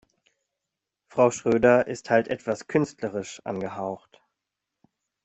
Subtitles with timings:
[1.09, 4.19] Frau Schröder ist halt etwas künstlerisch angehaucht.